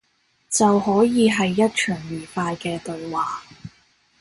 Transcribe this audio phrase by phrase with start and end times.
[0.49, 3.43] 就可以係一場愉快嘅對話